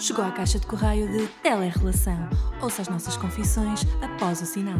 [0.00, 2.16] Chegou à caixa de correio de Telerrelação.
[2.62, 4.78] Ouça as nossas confissões após o sinal.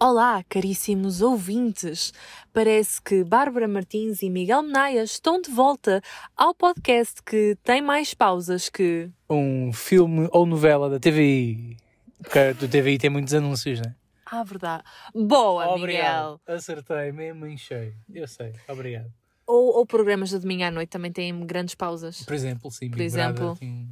[0.00, 2.12] Olá, caríssimos ouvintes!
[2.54, 6.00] Parece que Bárbara Martins e Miguel Menaia estão de volta
[6.34, 9.10] ao podcast que tem mais pausas que.
[9.28, 11.76] Um filme ou novela da TVI.
[12.22, 13.94] Porque do TVI tem muitos anúncios, né?
[14.24, 14.82] Ah, verdade.
[15.14, 16.40] Boa, Obrigado.
[16.40, 16.56] Miguel!
[16.56, 17.94] Acertei, mesmo em cheio.
[18.12, 19.12] Eu sei, obrigado.
[19.46, 22.22] Ou, ou programas de domingo à noite também têm grandes pausas.
[22.22, 23.56] Por exemplo, sim, Por exemplo?
[23.58, 23.88] Tem-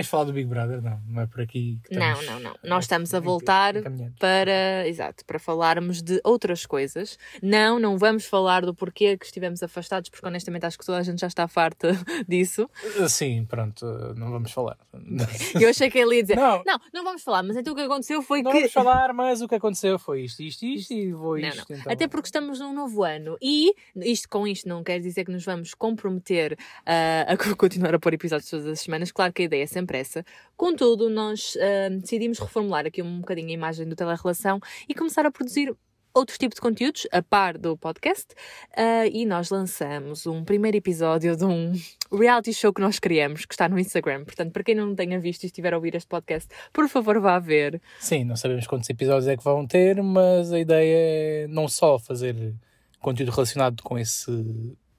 [0.00, 0.80] Queres falar do Big Brother?
[0.80, 2.42] Não, não é por aqui que Não, estamos.
[2.42, 2.56] não, não.
[2.64, 3.74] Nós estamos a voltar
[4.18, 7.18] para, exato, para falarmos de outras coisas.
[7.42, 11.02] Não, não vamos falar do porquê que estivemos afastados, porque honestamente acho que toda a
[11.02, 11.92] gente já está farta
[12.26, 12.68] disso.
[12.98, 14.78] Ah, Sim, pronto, ah, não vamos falar.
[15.60, 16.62] Eu achei que ele ia dizer, Não.
[16.64, 18.58] não, não vamos falar, mas então o que aconteceu foi Não que...
[18.58, 21.70] vamos falar, mas o que aconteceu foi isto, isto, isto e vou Não, isto.
[21.72, 21.78] não.
[21.78, 21.92] Então.
[21.92, 25.44] Até porque estamos num novo ano e isto com isto não quer dizer que nos
[25.44, 26.56] vamos comprometer
[26.86, 29.12] ah, a continuar a pôr episódios todas as semanas.
[29.12, 30.24] Claro que a ideia é sempre essa.
[30.56, 35.30] Contudo, nós ah, decidimos reformular aqui um bocadinho a imagem do Telerrelação e começar a
[35.30, 35.74] produzir
[36.12, 38.34] outros tipos de conteúdos, a par do podcast,
[38.76, 41.72] ah, e nós lançamos um primeiro episódio de um
[42.12, 44.24] reality show que nós criamos, que está no Instagram.
[44.24, 47.38] Portanto, para quem não tenha visto e estiver a ouvir este podcast, por favor, vá
[47.38, 47.80] ver.
[48.00, 51.98] Sim, não sabemos quantos episódios é que vão ter, mas a ideia é não só
[51.98, 52.54] fazer
[53.00, 54.30] conteúdo relacionado com esse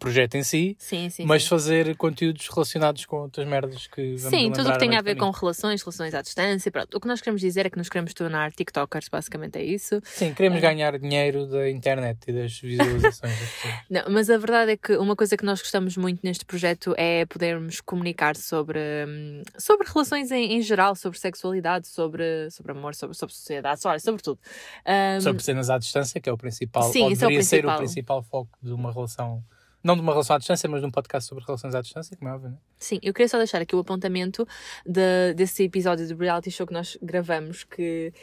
[0.02, 1.26] projeto em si, Sim, sim.
[1.26, 1.50] mas sim.
[1.50, 5.16] fazer conteúdos relacionados com outras merdas que vamos Sim, tudo o que tem a ver
[5.16, 6.72] com relações, relações à distância.
[6.72, 6.98] Pronto.
[6.98, 10.02] O que nós queremos dizer é que nos queremos tornar TikTokers, basicamente é isso.
[10.04, 13.34] Sim, queremos ganhar dinheiro da internet e das visualizações.
[13.90, 17.26] Não, mas a verdade é que uma coisa que nós gostamos muito neste projeto é
[17.28, 23.16] podermos comunicar sobre, hum, sobre relações em, em geral, sobre sexualidade, sobre, sobre amor, sobre,
[23.16, 24.40] sobre sociedade, sobre, sobre tudo.
[24.88, 27.44] Hum, Sobre cenas à distância, que é o principal, Sim, ou isso é o deveria
[27.44, 27.78] ser o principal.
[27.78, 29.44] principal foco de uma relação,
[29.84, 32.30] não de uma relação à distância, mas de um podcast sobre relações à distância, como
[32.30, 32.58] é óbvio, né?
[32.78, 34.48] Sim, eu queria só deixar aqui o apontamento
[34.86, 38.14] de- desse episódio do reality show que nós gravamos que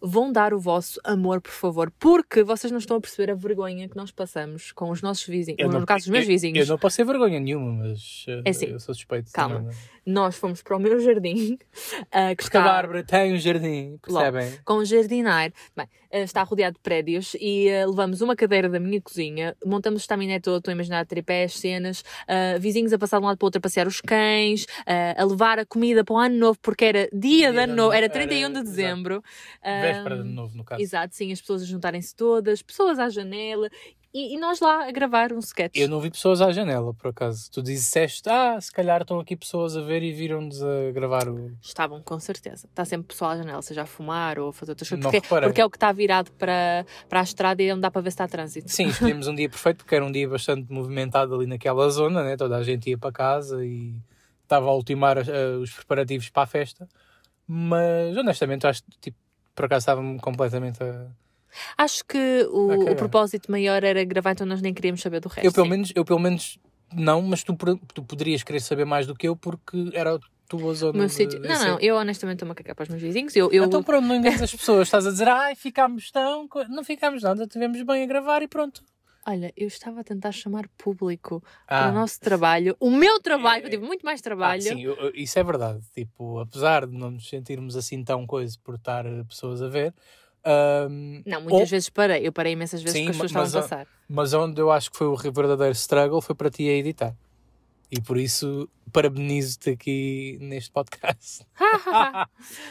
[0.00, 3.88] vão dar o vosso amor, por favor, porque vocês não estão a perceber a vergonha
[3.88, 6.58] que nós passamos com os nossos vizinhos, Eu no não- caso dos meus eu- vizinhos.
[6.68, 9.30] Eu não posso ter vergonha nenhuma, mas uh, É assim, eu sou suspeito.
[9.32, 9.56] calma.
[9.56, 9.76] também, né?
[10.08, 11.58] Nós fomos para o meu jardim,
[12.12, 14.52] ah, que Porque está a Bárbara tem um jardim, percebem?
[14.64, 19.00] com jardinar, bem, ah, está rodeado de prédios e ah, levamos uma cadeira da minha
[19.00, 23.24] cozinha, montamos o estaminé todo, estou a imaginar tripés, cenas, ah, vizinhos a passar de
[23.24, 26.14] um lado para o outro a passear os cães, ah, a levar a comida para
[26.14, 28.64] o ano novo, porque era dia, de ano novo, era 31 de exato.
[28.64, 29.24] dezembro.
[29.96, 30.82] Véspera de novo, no caso.
[30.82, 33.68] Exato, sim, as pessoas a juntarem-se todas, pessoas à janela
[34.16, 35.76] e, e nós lá a gravar um sketch.
[35.76, 37.50] Eu não vi pessoas à janela, por acaso.
[37.50, 41.54] Tu disseste, ah, se calhar estão aqui pessoas a ver e viram-nos a gravar o.
[41.60, 42.66] Estavam, com certeza.
[42.66, 45.04] Está sempre pessoal à janela, seja a fumar ou a fazer outras coisas.
[45.04, 45.48] Porque, reparei.
[45.48, 48.10] porque é o que está virado para, para a estrada e não dá para ver
[48.10, 48.70] se está trânsito.
[48.70, 52.38] Sim, escolhemos um dia perfeito porque era um dia bastante movimentado ali naquela zona, né?
[52.38, 54.00] toda a gente ia para casa e
[54.42, 56.88] estava a ultimar eh, os preparativos para a festa.
[57.46, 59.18] Mas honestamente, acho que tipo,
[59.56, 61.06] por acaso estava-me completamente a.
[61.78, 62.94] Acho que o, o é.
[62.94, 65.44] propósito maior era gravar, então nós nem queríamos saber do resto.
[65.44, 65.70] Eu pelo, sim.
[65.70, 66.58] menos, eu pelo menos
[66.92, 67.56] não, mas tu,
[67.94, 70.92] tu poderias querer saber mais do que eu porque era tua zona.
[70.92, 71.40] O meu sítio.
[71.40, 73.34] Não, não, eu honestamente estou-me a cagar para os meus vizinhos.
[73.34, 74.86] Eu, eu, Então pronto, não enganes as pessoas.
[74.86, 76.46] Estás a dizer, ai, ficámos tão.
[76.46, 76.68] co-".
[76.68, 78.82] Não ficámos nada, estivemos bem a gravar e pronto.
[79.28, 81.82] Olha, eu estava a tentar chamar público Ah.
[81.82, 82.76] para o nosso trabalho.
[82.78, 84.62] O meu trabalho, que eu tive muito mais Ah, trabalho.
[84.62, 85.80] sim, eu- isso é verdade.
[85.92, 89.92] Tipo, apesar de não nos sentirmos assim tão coisa por estar eh, pessoas a ver,
[90.44, 92.24] ahm, Não, muitas ou- vezes parei.
[92.26, 93.86] Eu parei imensas vezes Sim, porque as pessoas estavam a passar.
[94.08, 97.16] mas onde eu acho que foi o verdadeiro struggle foi para ti a editar.
[97.90, 101.44] E por isso parabenizo-te aqui neste podcast.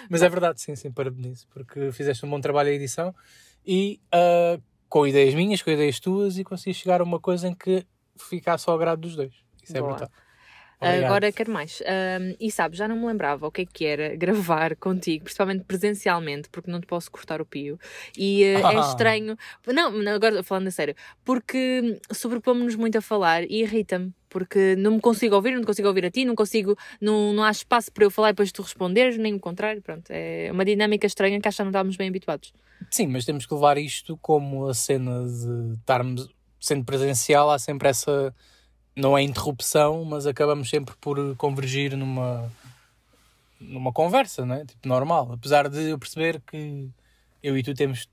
[0.09, 3.13] Mas é verdade, sim, sim, parabenizo, porque fizeste um bom trabalho a edição
[3.65, 4.59] e ah,
[4.89, 7.85] com ideias minhas, com ideias tuas, e consegui chegar a uma coisa em que
[8.17, 9.33] ficasse ao agrado dos dois.
[9.63, 9.93] Isso é Boa.
[9.93, 10.09] brutal.
[10.87, 11.05] Obrigado.
[11.05, 11.81] Agora quero mais.
[11.85, 15.63] Ahm, e sabes, já não me lembrava o que é que era gravar contigo, principalmente
[15.65, 17.79] presencialmente, porque não te posso cortar o pio.
[18.17, 18.79] E é Ah.
[18.89, 19.37] estranho.
[19.67, 24.13] Não, agora falando a sério, porque sobrepomos-nos muito a falar e irrita-me.
[24.27, 27.51] Porque não me consigo ouvir, não consigo ouvir a ti, não consigo, não, não há
[27.51, 29.81] espaço para eu falar e depois tu responderes, nem o contrário.
[29.81, 32.51] Pronto, é uma dinâmica estranha que acho que já não estávamos bem habituados.
[32.91, 36.27] Sim, mas temos que levar isto como a cena de estarmos
[36.59, 38.35] sendo presencial, há sempre essa.
[38.95, 42.49] Não é interrupção, mas acabamos sempre por convergir numa.
[43.59, 44.65] numa conversa, não é?
[44.65, 45.33] Tipo, normal.
[45.33, 46.89] Apesar de eu perceber que
[47.43, 48.07] eu e tu temos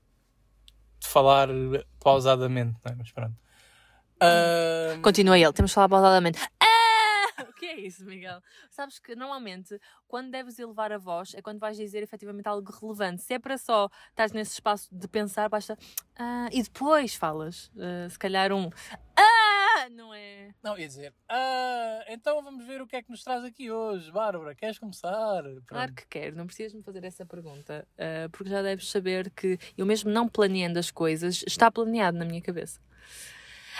[0.99, 1.47] de falar
[1.99, 2.95] pausadamente, não é?
[2.95, 3.33] Mas pronto.
[4.19, 6.39] Ah, Continua ele, temos de falar pausadamente.
[6.59, 6.69] Ah!
[7.49, 8.41] O que é isso, Miguel?
[8.69, 13.23] Sabes que normalmente quando deves elevar a voz é quando vais dizer efetivamente algo relevante.
[13.23, 15.77] Se é para só estás nesse espaço de pensar, basta.
[16.15, 17.71] Ah, e depois falas.
[17.77, 18.69] Ah, se calhar um.
[19.15, 19.32] Ah!
[19.89, 20.53] Não é?
[20.63, 24.11] Não, ia dizer, ah, então vamos ver o que é que nos traz aqui hoje.
[24.11, 25.41] Bárbara, queres começar?
[25.41, 25.93] Claro Pronto.
[25.95, 29.85] que quero, não precisas me fazer essa pergunta, ah, porque já deves saber que eu
[29.85, 32.79] mesmo não planeando as coisas, está planeado na minha cabeça.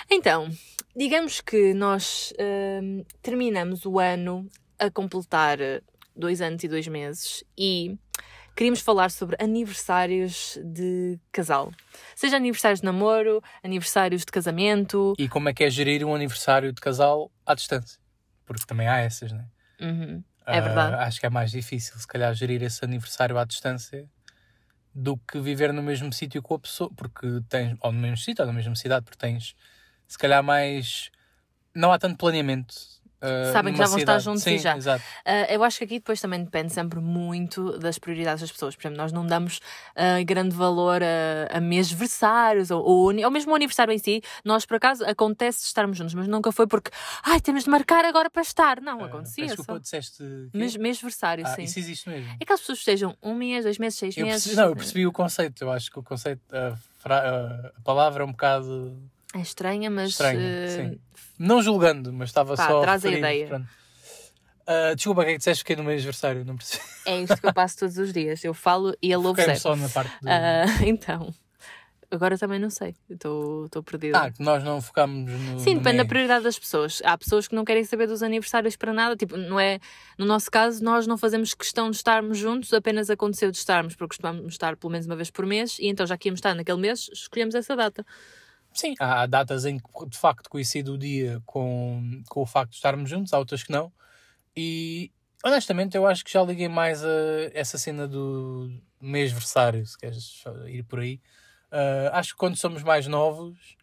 [0.10, 0.50] Então,
[0.96, 5.58] digamos que nós ah, terminamos o ano a completar
[6.16, 7.98] dois anos e dois meses e
[8.56, 11.72] queríamos falar sobre aniversários de casal.
[12.16, 15.14] Seja aniversários de namoro, aniversários de casamento.
[15.18, 18.00] E como é que é gerir um aniversário de casal à distância?
[18.46, 19.46] Porque também há essas, né?
[19.82, 20.96] Uhum, é Ah, verdade.
[21.04, 24.08] acho que é mais difícil, se calhar, gerir esse aniversário à distância
[24.94, 28.44] do que viver no mesmo sítio com a pessoa, porque tens, ou no mesmo sítio,
[28.44, 29.56] ou na mesma cidade, porque tens,
[30.08, 31.10] se calhar, mais.
[31.76, 32.76] Não há tanto planeamento.
[33.24, 34.24] Ah, Sabem que já vão estar cidade.
[34.26, 34.78] juntos Sim, e já.
[34.78, 35.04] Exato.
[35.26, 38.76] Ah, eu acho que aqui depois também depende sempre muito das prioridades das pessoas.
[38.76, 39.60] Por exemplo, nós não damos
[39.96, 44.22] ah, grande valor a, a mêsversários ou, ou, ou mesmo o aniversário em si.
[44.44, 46.92] Nós, por acaso, acontece estarmos juntos, mas nunca foi porque,
[47.24, 48.82] ai, temos de marcar agora para estar.
[48.82, 49.62] Não, Ah, acontecia peço só.
[49.64, 50.18] Desculpa, disseste.
[50.52, 50.58] quê?
[50.58, 51.64] Mês, mêsversário, ah, sim.
[51.64, 52.30] isso existe mesmo.
[52.40, 54.44] É que as pessoas estejam um mês, dois meses, seis Eu meses.
[54.44, 55.64] percebi, não, eu percebi o conceito.
[55.64, 58.98] Eu acho que o conceito, a, a palavra é um bocado
[59.34, 60.12] É estranha, mas.
[60.12, 60.70] estranha.
[60.70, 61.00] sim.
[61.38, 62.82] Não julgando, mas estava Pá, só.
[62.82, 63.48] traz a ideia.
[63.48, 63.68] pronto.
[64.66, 66.46] Ah, desculpa, o que é que disseste que é no meu aniversário?
[66.46, 66.84] Não percebi.
[67.06, 68.44] é isto que eu passo todos os dias.
[68.44, 70.30] Eu falo e ele ouve só na parte do...
[70.30, 71.34] Ah, então.
[72.10, 72.96] Agora também não sei.
[73.10, 74.20] Estou perdida.
[74.20, 75.60] Ah, que nós não focámos no.
[75.60, 77.02] Sim, depende da prioridade das pessoas.
[77.04, 79.16] Há pessoas que não querem saber dos aniversários para nada.
[79.16, 79.80] Tipo, não é.
[80.16, 84.10] No nosso caso, nós não fazemos questão de estarmos juntos, apenas aconteceu de estarmos, porque
[84.10, 86.80] costumamos estar pelo menos uma vez por mês, e então já que íamos estar naquele
[86.80, 88.06] mês, escolhemos essa data.
[88.74, 92.78] Sim, há datas em que de facto coincide o dia com, com o facto de
[92.78, 93.92] estarmos juntos, há outras que não.
[94.56, 95.12] E
[95.46, 97.10] honestamente eu acho que já liguei mais a
[97.54, 101.20] essa cena do mês-versário, se queres ir por aí.
[101.72, 103.76] Ah, acho que quando somos mais novos,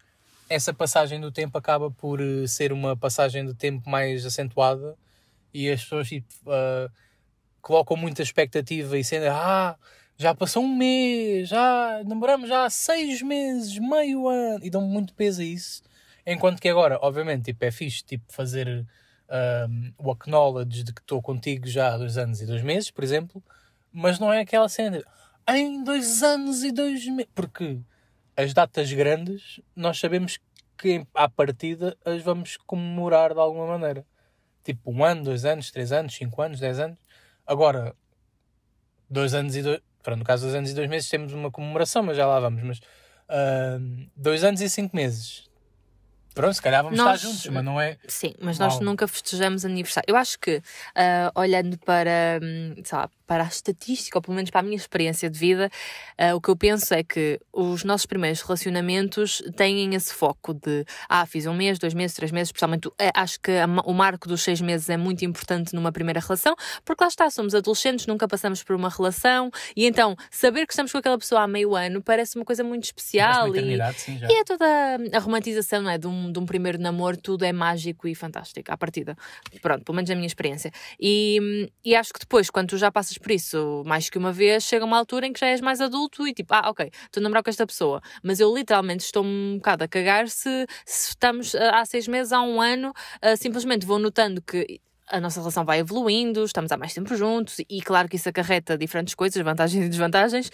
[0.48, 4.96] essa passagem do tempo acaba por eh, ser uma passagem de tempo mais acentuada
[5.54, 6.90] e as pessoas tipo, ah,
[7.60, 9.76] colocam muita expectativa e sendo ah,
[10.20, 15.14] já passou um mês, já namoramos já há seis meses, meio ano, e dão muito
[15.14, 15.82] peso a isso.
[16.26, 18.86] Enquanto que agora, obviamente, tipo, é fixe tipo, fazer
[19.30, 23.02] ahm, o acknowledge de que estou contigo já há dois anos e dois meses, por
[23.02, 23.42] exemplo,
[23.90, 25.04] mas não é aquela cena de,
[25.54, 27.32] em dois anos e dois meses.
[27.34, 27.78] Porque
[28.36, 30.38] as datas grandes, nós sabemos
[30.76, 34.04] que à partida as vamos comemorar de alguma maneira.
[34.62, 36.98] Tipo, um ano, dois anos, três anos, cinco anos, dez anos.
[37.46, 37.96] Agora,
[39.08, 39.80] dois anos e dois.
[40.02, 42.62] Pronto, no caso, dois anos e dois meses temos uma comemoração, mas já lá vamos.
[42.62, 42.80] Mas
[43.28, 45.48] ahm, dois anos e cinco meses.
[46.34, 47.98] Pronto, se calhar vamos Nós- estar juntos, mas não é.
[48.06, 50.06] Sim, mas nós nunca festejamos aniversário.
[50.08, 50.62] Eu acho que,
[50.94, 54.74] ah, olhando para, hum, sei lá, para a estatística, ou pelo menos para a minha
[54.74, 55.70] experiência de vida,
[56.18, 60.84] ah, o que eu penso é que os nossos primeiros relacionamentos têm esse foco de,
[61.08, 64.26] ah, fiz um mês, dois meses, três meses, especialmente, eh, acho que a o marco
[64.26, 68.26] dos seis meses é muito importante numa primeira relação, porque lá está, somos adolescentes, nunca
[68.26, 72.02] passamos por uma relação, e então, saber que estamos com aquela pessoa há meio ano
[72.02, 74.66] parece uma coisa muito especial e, sim, e é toda
[75.12, 75.98] a romantização não é?
[75.98, 79.16] de, um, de um primeiro namoro, tudo é mágico e fantástico à partida.
[79.62, 80.72] Pronto, pelo menos na minha experiência.
[80.98, 84.64] E, e acho que depois, quando tu já passas por isso mais que uma vez,
[84.64, 87.22] chega uma altura em que já és mais adulto e tipo, ah, ok, estou a
[87.22, 91.54] namorar com esta pessoa, mas eu literalmente estou um bocado a cagar se, se estamos
[91.54, 94.80] ah, há seis meses, há um ano, ah, simplesmente vou notando que.
[95.12, 98.78] A nossa relação vai evoluindo, estamos há mais tempo juntos, e claro que isso acarreta
[98.78, 100.52] diferentes coisas, vantagens e desvantagens,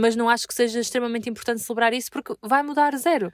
[0.00, 3.32] mas não acho que seja extremamente importante celebrar isso porque vai mudar zero.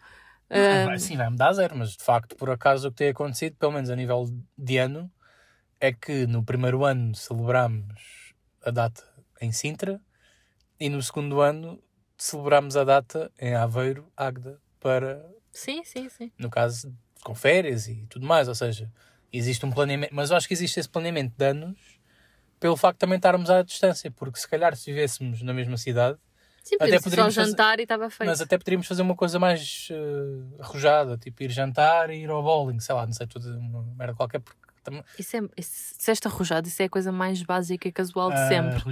[0.51, 3.57] Ah, vai- Sim, vai-me dar zero, mas de facto, por acaso, o que tem acontecido,
[3.57, 4.27] pelo menos a nível
[4.59, 5.11] de ano,
[5.81, 8.28] é que no primeiro ano celebramos
[8.65, 9.03] a data
[9.41, 10.01] em Sintra
[10.81, 11.83] e no segundo ano
[12.17, 16.31] celebramos a data em Aveiro, Águeda, para, Sim, sim, sim.
[16.39, 18.49] no caso, com férias e tudo mais.
[18.49, 18.91] Ou seja,
[19.33, 21.79] existe um planeamento, mas eu acho que existe esse planeamento de anos
[22.61, 26.19] pelo facto de também estarmos à distância, porque se calhar se vivêssemos na mesma cidade,
[26.63, 28.29] Sim, Até ser só poderíamos fazer- jantar e estava feito.
[28.29, 32.43] Mas até poderíamos fazer uma coisa mais eh, arrojada, tipo ir jantar e ir ao
[32.43, 35.03] bowling, sei lá, não sei, tudo uma merda qualquer, porque também.
[35.19, 38.37] Isso é, isso, se esta arrojado, isso é a coisa mais básica e casual de
[38.37, 38.83] ah, sempre.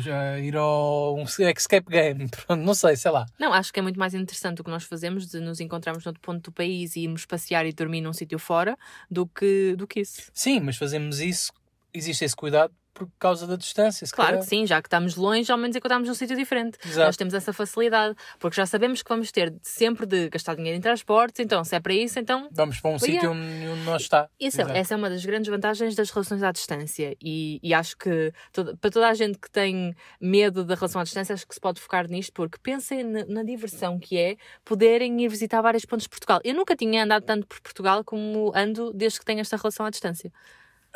[0.42, 3.26] ir ao um escape game, pronto, não sei, sei lá.
[3.38, 6.20] Não, acho que é muito mais interessante o que nós fazemos de nos encontrarmos noutro
[6.20, 8.76] ponto do país e irmos passear e dormir num sítio fora
[9.10, 10.30] do que, do que isso.
[10.32, 11.52] Sim, mas fazemos isso,
[11.92, 14.06] existe esse cuidado por causa da distância.
[14.10, 14.42] Claro calhar.
[14.42, 16.78] que sim, já que estamos longe, ao menos encontramos num sítio diferente.
[16.84, 17.06] Exato.
[17.06, 20.80] Nós temos essa facilidade, porque já sabemos que vamos ter sempre de gastar dinheiro em
[20.80, 22.98] transportes, então se é para isso, então Vamos para um é.
[22.98, 24.28] sítio onde nós está.
[24.40, 24.78] Isso, é- Exato.
[24.78, 28.74] essa é uma das grandes vantagens das relações à distância e, e acho que toda-
[28.76, 31.80] para toda a gente que tem medo da relação à distância, acho que se pode
[31.80, 36.08] focar nisto, porque pensem na, na diversão que é poderem ir visitar vários pontos de
[36.08, 36.40] Portugal.
[36.42, 39.90] Eu nunca tinha andado tanto por Portugal como ando desde que tenho esta relação à
[39.90, 40.32] distância.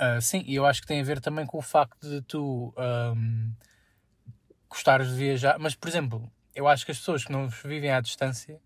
[0.02, 2.72] Ah, sim, e eu acho que tem a ver também com o facto de tu
[2.78, 3.52] ahm,
[4.68, 5.58] gostares de viajar.
[5.58, 8.58] Mas, por exemplo, eu acho que as pessoas que não vivem à distância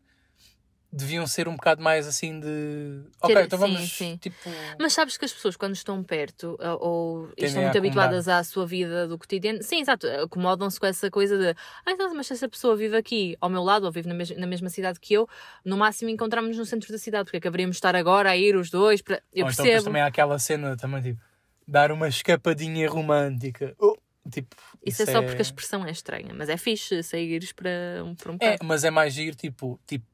[0.97, 3.03] deviam ser um bocado mais assim de.
[3.21, 3.91] Ok, então sim, vamos.
[3.91, 4.17] sim.
[4.17, 4.49] Tipo.
[4.79, 8.65] Mas sabes que as pessoas, quando estão perto ou Tendem estão muito habituadas à sua
[8.67, 11.51] vida do cotidiano, sim, exato, acomodam-se com essa coisa de
[11.85, 14.37] ah, então, mas se essa pessoa vive aqui ao meu lado ou vive na, mes-
[14.37, 15.29] na mesma cidade que eu,
[15.65, 18.37] no máximo encontramos-nos no centro da cidade, porque é que haveríamos de estar agora a
[18.37, 19.17] ir os dois para.
[19.33, 19.85] Eu ou então depois percebo.
[19.85, 21.21] também há aquela cena também, tipo,
[21.67, 23.75] dar uma escapadinha romântica.
[23.81, 23.97] Oh,
[24.31, 27.71] tipo, Isso, é só porque a expressão é estranha, mas é fixe saíres para
[28.05, 28.65] um, para um É, bocado.
[28.65, 30.05] mas é mais giro, tipo, tipo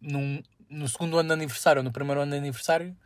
[0.00, 2.96] num, no segundo ano de aniversário ou no primeiro ano de aniversário,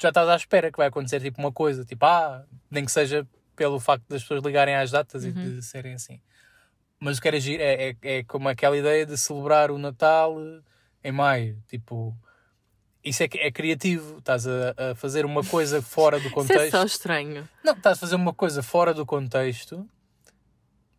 [0.00, 3.26] já estás à espera que vai acontecer tipo uma coisa, tipo, ah, nem que seja
[3.56, 5.30] pelo facto das pessoas ligarem às datas Uhum.
[5.30, 6.20] e de serem assim.
[7.00, 10.36] Mas o que era giro é, é, é como aquela ideia de celebrar o Natal
[11.02, 12.16] em maio, tipo,
[13.04, 16.34] isso é, que- é criativo, estás a, a fazer uma coisa fora do Isso é
[16.34, 16.70] contexto.
[16.70, 17.48] só estranho.
[17.64, 19.88] Não, estás a fazer uma coisa fora do contexto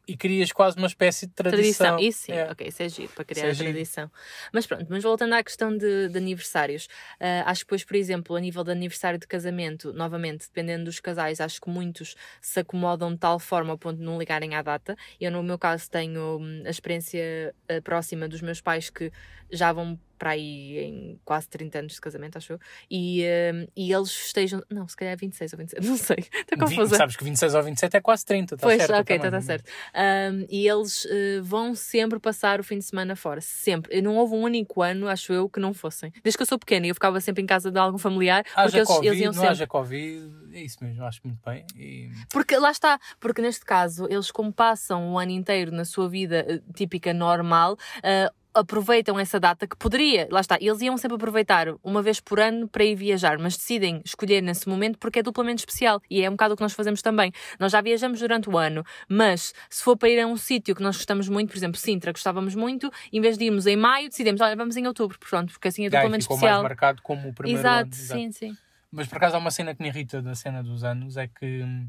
[0.10, 1.86] e crias quase uma espécie de tradição.
[1.86, 2.00] Tradição.
[2.00, 2.52] Isso sim, É.
[2.52, 4.12] ok, isso é giro para criar Isso é a tradição.
[4.52, 6.88] Mas pronto, mas voltando à questão de, de aniversários,
[7.20, 11.00] ah, acho que depois, por exemplo, a nível de aniversário de casamento, novamente, dependendo dos
[11.00, 14.62] casais, acho que muitos se acomodam de tal forma ao ponto de não ligarem à
[14.64, 14.96] data.
[15.22, 19.12] Eu, no meu caso, tenho hum, a experiência ah, próxima dos meus pais que
[19.52, 22.60] já vão para aí em quase 30 anos de casamento, acho eu,
[22.92, 23.24] e,
[23.54, 26.98] hum, e eles festejam, não, se calhar é 26 ou 27, não sei, estou confusa.
[26.98, 29.00] Sabes que 26 ou 27 é quase 30, está Pois, certo?
[29.00, 29.40] ok, também.
[29.40, 29.70] está certo.
[29.96, 31.10] Um, e eles uh,
[31.42, 33.40] vão sempre passar o fim de semana fora.
[33.42, 34.02] Sempre.
[34.02, 36.12] Não houve um único ano, acho eu, que não fossem.
[36.22, 38.60] Desde que eu sou pequena e eu ficava sempre em casa de algum familiar, porque
[38.60, 39.50] Haja eles, Covid, eles iam não sempre.
[39.50, 41.66] haja Covid, é isso mesmo, acho muito bem.
[41.78, 42.10] E...
[42.30, 46.46] Porque lá está, porque neste caso, eles como passam o ano inteiro na sua vida
[46.48, 51.68] eh, típica normal, eh, aproveitam essa data que poderia, lá está, eles iam sempre aproveitar
[51.84, 55.60] uma vez por ano para ir viajar, mas decidem escolher nesse momento porque é duplamente
[55.60, 57.32] especial e é um bocado o que nós fazemos também.
[57.60, 60.84] Nós já viajamos durante o ano, mas se for para ir a um sítio que
[60.84, 64.42] nós gostamos muito, por exemplo, Sintra, gostávamos muito, em vez de irmos em maio, decidimos,
[64.42, 66.62] olha, vamos em outubro, pronto, porque assim é duplamente ficou especial.
[66.62, 67.94] mais marcado como o primeiro Exato, ano.
[67.94, 68.58] sim, sim.
[68.92, 71.62] Mas por acaso há uma cena que me irrita da cena dos anos, é que
[71.64, 71.88] hum,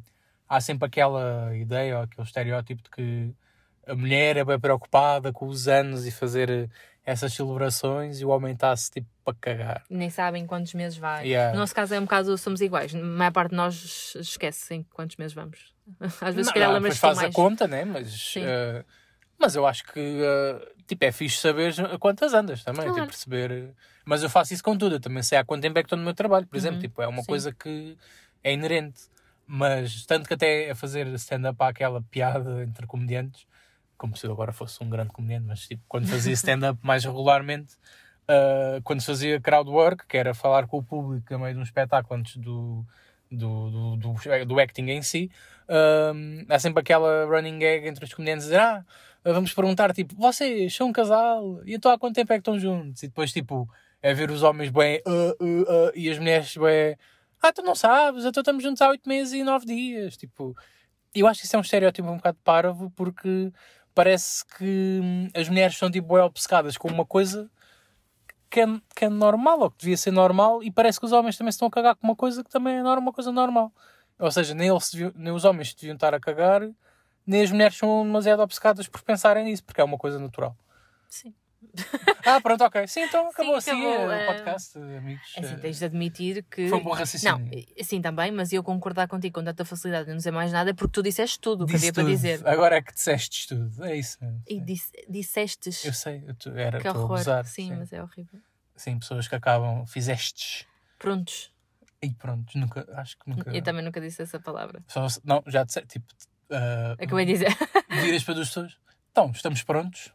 [0.48, 3.34] há sempre aquela ideia ou aquele estereótipo de que
[3.90, 6.68] a mulher é bem preocupada com os anos e fazer eh,
[7.04, 9.84] essas celebrações e o homem está-se tipo para cagar.
[9.90, 11.26] Nem sabem quantos meses vai.
[11.26, 11.52] Yeah.
[11.54, 12.94] No nosso caso é um bocado, somos iguais.
[12.94, 15.74] A maior parte de nós esquece em quantos meses vamos.
[16.20, 17.30] Às vezes, se calhar, depois faz mais.
[17.30, 17.84] a conta, né?
[17.84, 18.84] Mas, eh,
[19.38, 22.94] mas eu acho que eh, tipo, é fixe saber a quantas andas também, Claro.
[22.94, 23.74] tipo, perceber.
[24.04, 25.98] Mas eu faço isso com tudo, eu também sei há quanto tempo é que estou
[25.98, 27.26] no meu trabalho, por exemplo, Uhum, tipo, é uma sim.
[27.26, 27.96] coisa que
[28.44, 29.02] é inerente.
[29.52, 33.46] Mas tanto que até a fazer stand-up há aquela piada entre comediantes,
[34.00, 37.74] como se eu agora fosse um grande comediante, mas tipo, quando fazia stand-up mais regularmente,
[38.26, 41.62] eh, quando fazia crowd work, que era falar com o público a meio de um
[41.62, 42.82] espetáculo antes do,
[43.30, 45.30] do, do, do, do acting em si,
[46.14, 48.82] hum, há sempre aquela running gag entre os comediantes dizer, ah,
[49.22, 51.60] vamos perguntar, tipo, vocês são um casal?
[51.66, 53.02] E então há quanto tempo é que estão juntos?
[53.02, 53.68] E depois, tipo,
[54.00, 56.96] é ver os homens bem, "Ah, ah, ah", e as mulheres bem,
[57.42, 60.56] ah, tu não sabes, então estamos juntos há oito meses e nove dias, tipo...
[61.12, 63.52] Eu acho que isso é um estereótipo um bocado parvo, porque
[64.00, 67.50] parece que hum, as mulheres são, tipo, bem obcecadas com uma coisa
[68.48, 68.66] que é,
[68.96, 71.56] que é normal, ou que devia ser normal, e parece que os homens também se
[71.56, 73.70] estão a cagar com uma coisa que também é uma coisa normal.
[74.18, 76.62] Ou seja, nem, eles nem os homens se deviam estar a cagar,
[77.26, 80.56] nem as mulheres são demasiado obcecadas por pensarem nisso, porque é uma coisa natural.
[81.06, 81.34] Sim.
[82.24, 82.86] Ah, pronto, ok.
[82.86, 84.24] Sim, então acabou Sim, assim acabou, eh, é.
[84.24, 85.32] o podcast, amigos.
[85.36, 86.68] É assim, Eh, tens de admitir que.
[86.68, 87.38] Foi um bom raciocínio.
[87.38, 87.50] Não,
[87.80, 90.72] assim também, mas eu concordar contigo com tanta facilidade de não dizer mais nada é
[90.72, 92.46] porque tu disseste tudo o que havia para dizer.
[92.46, 93.84] Agora é que disseste tudo.
[93.84, 94.42] É isso mesmo.
[94.48, 94.64] E Sim.
[94.64, 95.84] disse, dissestes.
[95.84, 97.16] Eu sei, eu tô- era, que horror.
[97.16, 97.44] abusar.
[97.46, 98.40] sim, mas é horrível.
[98.76, 100.66] Sim, pessoas que acabam, fizestes.
[100.98, 101.52] Prontos.
[102.02, 103.50] E pronto, nunca, acho que nunca.
[103.50, 104.82] Eu também nunca disse essa palavra.
[104.88, 106.06] Só- não, já disse, tipo,
[106.50, 107.54] uh, Acabei de dizer.
[108.02, 108.76] viras para duas pessoas.
[109.10, 110.10] Então, estamos prontos?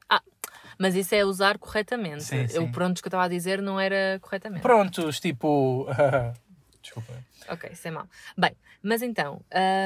[0.78, 2.24] Mas isso é usar corretamente.
[2.24, 2.60] Sim, sim.
[2.60, 4.62] O prontos que eu estava a dizer não era corretamente.
[4.62, 5.88] Prontos, tipo.
[6.82, 7.14] Desculpa.
[7.50, 8.08] Ok, sem mal.
[8.38, 9.42] Bem, mas então,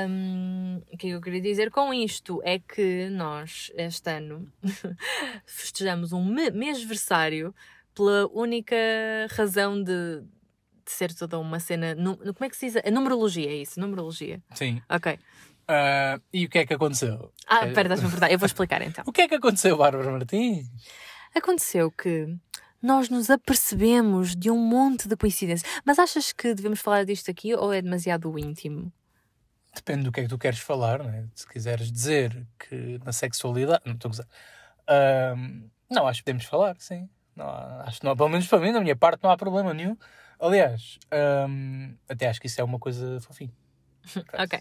[0.10, 4.52] hum, o que eu queria dizer com isto é que nós, este ano,
[5.46, 7.54] festejamos um mêsversário
[7.96, 8.76] pela única
[9.32, 11.96] razão de, de ser toda uma cena.
[11.96, 12.76] Como é que se diz?
[12.78, 13.80] A numerologia, é isso?
[13.80, 14.42] Numerologia.
[14.54, 14.82] Sim.
[14.90, 15.20] Ok.
[15.72, 17.32] Ah, e o que é que aconteceu?
[17.46, 18.32] Ah, pera, a perguntar.
[18.32, 19.04] Eu vou explicar então.
[19.06, 20.68] O que é que aconteceu, Bárbara Martins?
[21.36, 22.36] Aconteceu que
[22.82, 25.72] nós nos apercebemos de um monte de coincidências.
[25.86, 28.92] Mas achas que devemos falar disto aqui ou é demasiado íntimo?
[29.76, 31.28] Depende do que é que tu queres falar, né?
[31.36, 33.84] Se quiseres dizer que na sexualidade.
[33.86, 34.28] Não estou a gozar.
[35.88, 37.08] Não, acho que podemos falar, sim.
[37.36, 37.48] Não,
[37.82, 39.96] acho que não, pelo menos para mim, da minha parte, não há problema nenhum.
[40.40, 43.54] Aliás, ahm, até acho que isso é uma coisa fofinha.
[44.34, 44.60] Ok.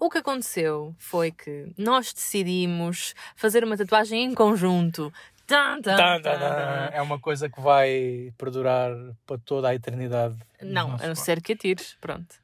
[0.00, 5.12] O que aconteceu foi que nós decidimos fazer uma tatuagem em conjunto.
[5.46, 6.90] Tan, tan, Tan, tan.
[6.90, 8.92] É uma coisa que vai perdurar
[9.26, 10.36] para toda a eternidade.
[10.62, 12.34] Não, a não ser que atires, pronto.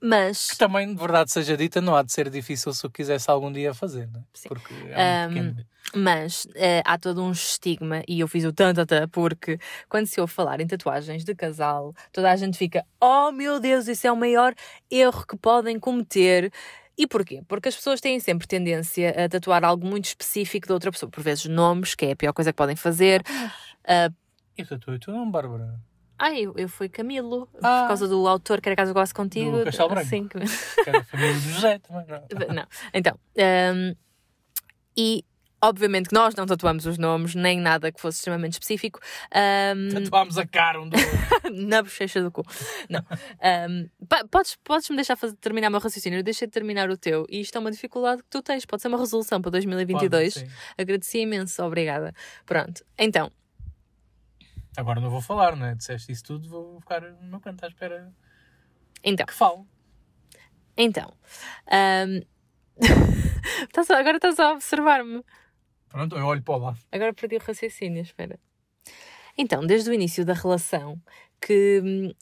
[0.00, 3.30] Mas Que também, de verdade seja dita, não há de ser difícil se eu quisesse
[3.30, 4.22] algum dia fazer, né?
[4.34, 4.48] Sim.
[4.48, 5.66] Porque é Ahm, pequeno.
[5.94, 9.58] Mas eh, há todo um estigma, e eu fiz o tantata porque
[9.88, 13.86] quando se ouve falar em tatuagens de casal, toda a gente fica: Oh meu Deus,
[13.86, 14.54] isso é o maior
[14.90, 16.52] erro que podem cometer.
[16.96, 17.42] E porquê?
[17.48, 21.22] Porque as pessoas têm sempre tendência a tatuar algo muito específico de outra pessoa, por
[21.22, 23.22] vezes nomes, que é a pior coisa que podem fazer.
[24.56, 25.74] Eu tatuei o teu nome, Bárbara.
[26.18, 27.82] Ah, eu, eu fui Camilo, Ah.
[27.82, 29.58] por causa do autor que era caso eu gosto contigo.
[29.58, 30.08] Do Castelo Branco.
[30.08, 32.24] Sim, que- é da família do José também, não?
[32.54, 32.66] Não.
[32.92, 33.18] Então,
[33.74, 33.94] hum,
[34.96, 35.24] e
[35.60, 39.00] obviamente que nós não tatuamos os nomes, nem nada que fosse extremamente específico.
[39.34, 41.10] hum, Tatuámos a cara um do outro.
[41.52, 42.42] na bochecha do cu.
[42.88, 43.00] Não.
[43.68, 46.18] Hum, pa- podes, podes-me deixar fazer, terminar o meu raciocínio?
[46.18, 47.26] Eu deixei de terminar o teu.
[47.28, 48.64] E isto é uma dificuldade que tu tens.
[48.64, 50.34] Pode ser uma resolução para 2022.
[50.34, 50.52] Pode, sim.
[50.78, 52.14] Agradeci imenso, obrigada.
[52.46, 52.84] Pronto.
[52.98, 53.30] Então,
[54.76, 55.74] Agora não vou falar, não é?
[55.74, 58.12] Disseste isso tudo, vou ficar no meu canto à espera
[59.02, 59.66] então, que falo.
[60.76, 61.12] então.
[63.66, 65.22] estás a- agora estás a observar-me.
[65.88, 66.76] Pronto, eu olho para lá.
[66.90, 68.38] Agora perdi o raciocínio, espera.
[69.36, 71.00] Então, desde o início da relação,
[71.40, 72.12] que hum,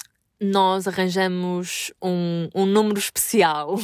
[0.40, 3.76] nós arranjamos um, um número especial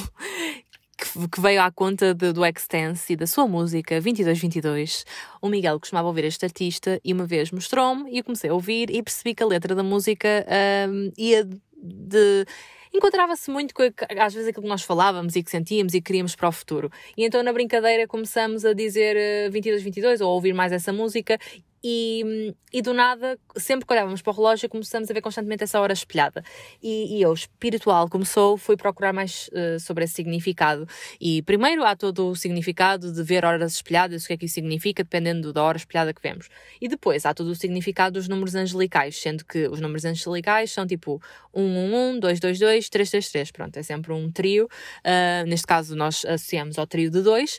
[0.98, 5.04] que, que veio à conta de- do Extense e da sua música 2222.
[5.40, 8.90] O Miguel costumava ouvir este artista e uma vez mostrou-me e eu comecei a ouvir
[8.90, 10.44] e percebi que a letra da música
[10.90, 12.44] hum, ia de.
[12.92, 13.82] Encontrava-se muito com
[14.18, 16.90] às vezes aquilo que nós falávamos e que sentíamos e queríamos para o futuro.
[17.16, 21.38] E então na brincadeira começamos a dizer eh, 2222 ou a ouvir mais essa música
[21.82, 25.80] e, e do nada, sempre que olhávamos para o relógio, começamos a ver constantemente essa
[25.80, 26.42] hora espelhada.
[26.82, 30.86] E, e eu, espiritual, começou, fui procurar mais eh, sobre esse significado.
[31.20, 34.54] E primeiro há todo o significado de ver horas espelhadas, o que é que isso
[34.54, 36.48] significa, dependendo da hora espelhada que vemos.
[36.80, 40.86] E depois há todo o significado dos números angelicais, sendo que os números angelicais são
[40.86, 41.22] tipo
[41.54, 43.50] 111, 222, 333.
[43.52, 44.68] Pronto, é sempre um trio.
[45.04, 47.58] Ah, neste caso, nós associamos ao trio de dois.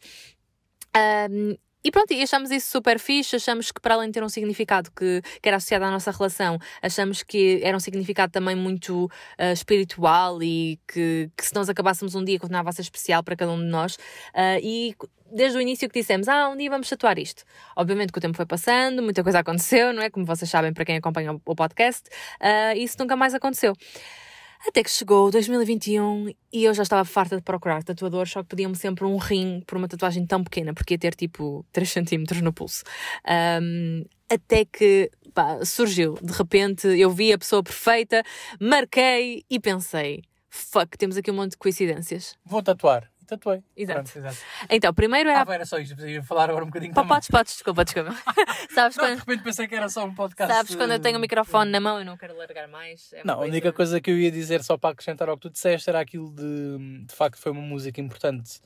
[0.94, 4.30] Ahm, e pronto, e achamos isso super fixe, achamos que para além de ter um
[4.30, 9.10] significado que, que era associado à nossa relação, achamos que era um significado também muito
[9.38, 13.36] ah, espiritual e que, que se nós acabássemos um dia continuava a ser especial para
[13.36, 13.98] cada um de nós.
[14.34, 14.94] Ah, e
[15.32, 17.44] desde o início que dissemos, ah, um dia vamos tatuar isto.
[17.76, 20.10] Obviamente que o tempo foi passando, muita coisa aconteceu, não é?
[20.10, 23.74] Como vocês sabem, para quem acompanha o- podcast, ah, isso nunca mais aconteceu.
[24.68, 28.76] Até que chegou 2021 e eu já estava farta de procurar tatuadores, só que pediam-me
[28.76, 32.52] sempre um rim por uma tatuagem tão pequena, porque ia ter tipo 3 centímetros no
[32.52, 32.84] pulso.
[33.26, 38.22] Ahm, até que pá, surgiu, de repente eu vi a pessoa perfeita,
[38.60, 42.36] marquei e pensei: fuck, temos aqui um monte de coincidências.
[42.46, 43.10] Vou tatuar.
[43.30, 43.64] Tatuei.
[43.78, 44.02] Exato.
[44.12, 44.38] Pronto, exato.
[44.70, 45.44] então, primeiro era.
[45.48, 46.00] Ah, era só isto.
[46.02, 47.16] Eu ia falar agora um bocadinho Pá, também.
[47.16, 48.12] podes, podes, desculpa, desculpa.
[48.74, 50.54] sabes, Não, de quando, repente pensei que era só um podcast.
[50.54, 53.14] sabes quando eu tenho o microfone na mão e não quero largar mais?
[53.14, 55.50] É Não, a única coisa que eu ia dizer só para acrescentar ao que tu
[55.52, 58.60] disseste era aquilo de de facto foi uma música importante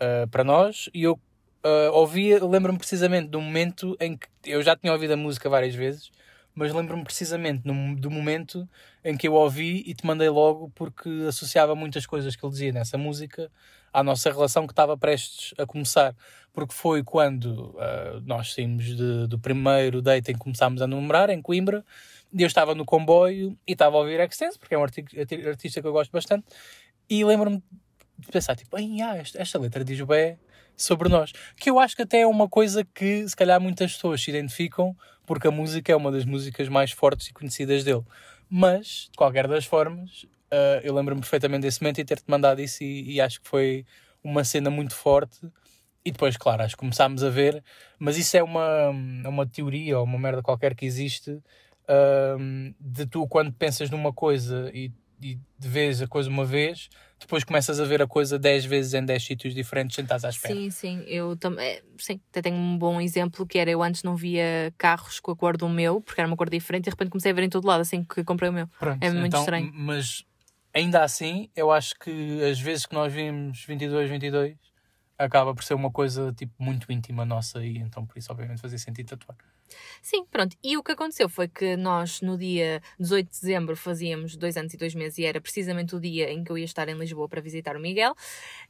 [0.00, 1.18] ah, para nós e eu
[1.64, 5.74] ah, ouvia, lembro-me precisamente do momento em que eu já tinha ouvido a música várias
[5.74, 6.10] vezes,
[6.54, 8.68] mas lembro-me precisamente no- do momento
[9.08, 12.72] em que eu ouvi e te mandei logo porque associava muitas coisas que ele dizia
[12.72, 13.50] nessa música
[13.92, 16.14] à nossa relação que estava prestes a começar,
[16.52, 21.30] porque foi quando ah, nós saímos de- do primeiro date em que começámos a namorar
[21.30, 21.82] em Coimbra
[22.32, 25.46] e eu estava no comboio e estava a ouvir Extense, porque é um arti- arti-
[25.48, 26.44] artista que eu gosto bastante,
[27.08, 27.62] e lembro-me
[28.18, 30.38] de pensar, tipo, "Ai, ah, esta, esta letra diz bem
[30.76, 31.32] sobre nós.
[31.56, 34.94] Que eu acho que até é uma coisa que, se calhar, muitas pessoas se identificam,
[35.26, 38.02] porque a música é uma das músicas mais fortes e conhecidas dele.
[38.50, 42.82] Mas, de qualquer das formas, ah, eu lembro-me perfeitamente desse momento e ter-te mandado isso,
[42.82, 43.84] e, e acho que foi
[44.22, 45.38] uma cena muito forte.
[46.04, 47.62] E depois, claro, acho que começámos a ver,
[47.98, 48.92] mas isso é uma,
[49.24, 51.42] é uma teoria ou uma merda qualquer que existe
[52.38, 56.88] hum, de tu quando pensas numa coisa e, e de vês a coisa uma vez,
[57.18, 60.54] depois começas a ver a coisa 10 vezes em 10 sítios diferentes estás à espera.
[60.54, 64.16] Sim, sim, eu também, sim, até tenho um bom exemplo que era eu antes não
[64.16, 67.10] via carros com a cor do meu, porque era uma cor diferente e de repente
[67.10, 68.68] comecei a ver em todo lado assim que comprei o meu.
[68.78, 69.70] Pronto, É muito então, estranho.
[69.74, 70.24] Mas
[70.72, 74.56] ainda assim, eu acho que as vezes que nós vimos 22, 22
[75.18, 78.78] acaba por ser uma coisa tipo muito íntima nossa e então por isso obviamente fazia
[78.78, 79.36] sentido tatuar.
[80.02, 80.56] Sim, pronto.
[80.62, 84.74] E o que aconteceu foi que nós, no dia 18 de dezembro, fazíamos dois anos
[84.74, 87.28] e dois meses e era precisamente o dia em que eu ia estar em Lisboa
[87.28, 88.14] para visitar o Miguel.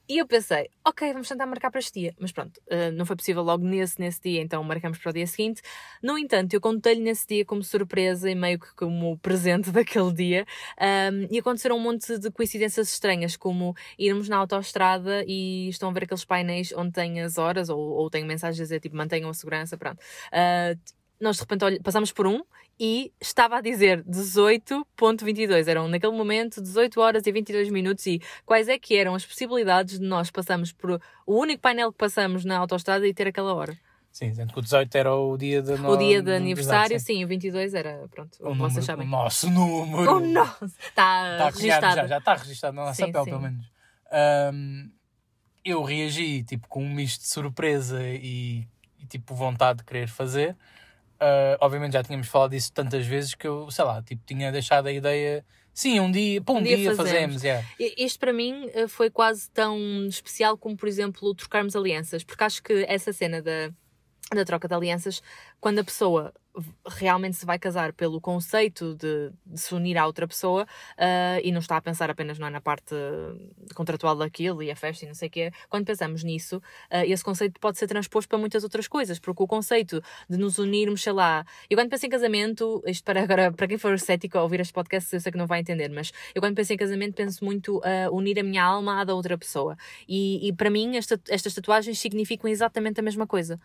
[0.08, 2.14] E eu pensei, ok, vamos tentar marcar para este dia.
[2.18, 5.26] Mas pronto, uh, não foi possível logo nesse, nesse dia, então marcamos para o dia
[5.26, 5.61] seguinte.
[6.02, 10.46] No entanto, eu contei-lhe nesse dia como surpresa e meio que como presente daquele dia.
[10.80, 15.92] Um, e aconteceram um monte de coincidências estranhas, como irmos na autoestrada e estão a
[15.92, 19.28] ver aqueles painéis onde tem as horas ou, ou tem mensagens a dizer tipo mantenham
[19.28, 20.00] a segurança, pronto.
[20.28, 20.78] Uh,
[21.20, 22.42] nós de repente passamos por um
[22.78, 25.66] e estava a dizer 18.22.
[25.66, 28.07] Eram naquele momento 18 horas e 22 minutos.
[28.07, 31.98] E quais é que eram as possibilidades de nós passarmos por o único painel que
[31.98, 33.76] passamos na autoestrada e ter aquela hora?
[34.11, 37.28] Sim, sendo que o 18 era o dia de O dia de aniversário, sim, o
[37.28, 39.07] 22 era, pronto, O, vocês número, sabem.
[39.07, 40.11] o nosso número.
[40.16, 40.64] Oh, nossa!
[40.64, 41.96] Está cunhado registado.
[41.96, 43.31] já, já está registado na nossa Sim, pele, sim.
[43.31, 43.70] pelo menos.
[44.11, 44.90] Ahm,
[45.64, 48.66] eu reagi tipo com um misto de surpresa e,
[48.98, 50.57] e, tipo vontade de querer fazer.
[51.20, 54.87] Ah, obviamente já tínhamos falado disso tantas vezes que eu, sei lá, tipo, tinha deixado
[54.87, 55.44] a ideia.
[55.74, 57.12] Sim, um dia, pô, um, Um dia dia, fazemos.
[57.12, 57.66] fazemos, yeah.
[57.78, 62.42] E- Isto para mim eh, foi quase tão especial como, por exemplo, trocarmos alianças, porque
[62.44, 63.70] acho que essa cena da,
[64.35, 65.22] da troca de alianças,
[65.61, 66.33] quando a pessoa
[66.86, 70.66] realmente se vai casar pelo conceito de, de se unir à outra pessoa
[70.96, 72.94] ah, e não está a pensar apenas não é, na parte
[73.74, 77.24] contratual daquilo e a festa e não sei o quê, quando pensamos nisso, ah, esse
[77.24, 81.12] conceito pode ser transposto para muitas outras coisas, porque o conceito de nos unirmos, sei
[81.12, 84.60] lá, eu quando penso em casamento, isto para agora, para quem for cético a ouvir
[84.60, 87.44] este podcast, eu sei que não vai entender, mas eu quando penso em casamento penso
[87.44, 89.76] muito a unir a minha alma à da outra pessoa.
[90.08, 93.60] E, e para mim esta, estas tatuagens significam exatamente a mesma coisa.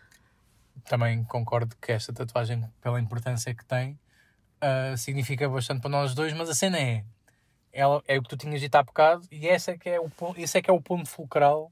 [0.86, 3.98] Também concordo que esta tatuagem, pela importância que tem,
[4.62, 7.04] ah, significa bastante para nós dois, mas a cena é.
[7.72, 10.10] Ela, é o que tu tinhas dito há bocado, e esse é que é o,
[10.38, 11.72] esse é, que é o ponto fulcral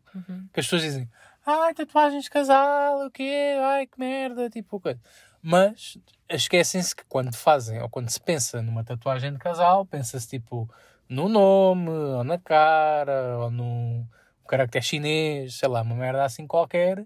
[0.52, 1.10] que as pessoas dizem:
[1.46, 3.56] Ai, tatuagens de casal, o quê?
[3.62, 5.00] Ai, que merda, tipo, coisa.
[5.42, 5.98] Mas
[6.30, 10.70] esquecem-se que quando fazem, ou quando se pensa numa tatuagem de casal, pensa-se tipo
[11.08, 14.06] no nome, ou na cara, ou num
[14.48, 17.06] caractere chinês, sei lá, uma merda assim qualquer.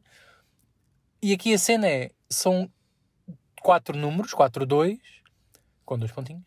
[1.26, 2.70] E aqui a cena é: são
[3.60, 5.00] quatro números, quatro dois,
[5.84, 6.46] com dois pontinhos,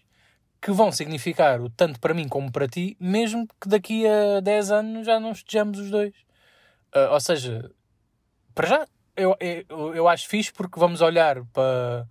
[0.62, 4.70] que vão significar o tanto para mim como para ti, mesmo que daqui a 10
[4.70, 6.14] anos já não estejamos os dois.
[6.94, 7.68] Ah, ou seja,
[8.54, 12.06] para já, eu, eu, eu acho fixe porque vamos olhar para,